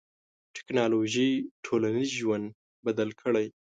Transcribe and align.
ټکنالوژي 0.55 1.29
ټولنیز 1.65 2.09
ژوند 2.19 2.45
بدل 2.85 3.09
کړی. 3.21 3.45